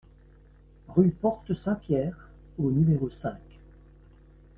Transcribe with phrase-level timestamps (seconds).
[0.87, 3.39] Rue Porte Saint-Pierre au numéro cinq